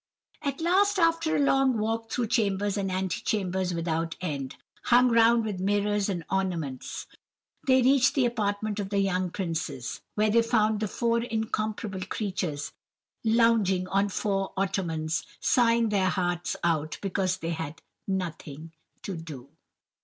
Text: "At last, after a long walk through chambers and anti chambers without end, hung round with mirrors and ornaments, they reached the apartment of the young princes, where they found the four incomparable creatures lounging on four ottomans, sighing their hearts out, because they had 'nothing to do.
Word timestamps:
"At 0.41 0.61
last, 0.61 0.97
after 0.97 1.35
a 1.35 1.39
long 1.39 1.77
walk 1.77 2.09
through 2.09 2.25
chambers 2.29 2.75
and 2.75 2.89
anti 2.89 3.21
chambers 3.21 3.71
without 3.71 4.15
end, 4.19 4.55
hung 4.85 5.09
round 5.11 5.45
with 5.45 5.59
mirrors 5.59 6.09
and 6.09 6.25
ornaments, 6.31 7.05
they 7.67 7.83
reached 7.83 8.15
the 8.15 8.25
apartment 8.25 8.79
of 8.79 8.89
the 8.89 8.97
young 8.97 9.29
princes, 9.29 10.01
where 10.15 10.31
they 10.31 10.41
found 10.41 10.79
the 10.79 10.87
four 10.87 11.21
incomparable 11.21 12.01
creatures 12.07 12.71
lounging 13.23 13.87
on 13.89 14.09
four 14.09 14.53
ottomans, 14.57 15.23
sighing 15.39 15.89
their 15.89 16.09
hearts 16.09 16.55
out, 16.63 16.97
because 17.03 17.37
they 17.37 17.51
had 17.51 17.83
'nothing 18.07 18.71
to 19.03 19.15
do. 19.15 19.51